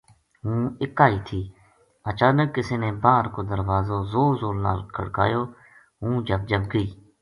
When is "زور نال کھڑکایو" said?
4.41-5.41